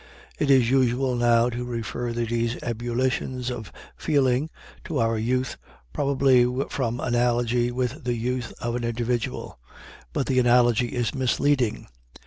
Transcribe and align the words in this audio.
It 0.39 0.49
is 0.49 0.71
usual 0.71 1.13
now 1.15 1.51
to 1.51 1.63
refer 1.63 2.11
these 2.11 2.57
ebullitions 2.63 3.51
of 3.51 3.71
feeling 3.95 4.49
to 4.85 4.97
our 4.97 5.15
youth, 5.15 5.57
probably 5.93 6.47
from 6.71 6.99
analogy 6.99 7.71
with 7.71 8.03
the 8.03 8.15
youth 8.15 8.51
of 8.59 8.75
an 8.75 8.83
individual. 8.83 9.59
But 10.11 10.25
the 10.25 10.39
analogy 10.39 10.87
is 10.87 11.13
misleading. 11.13 11.85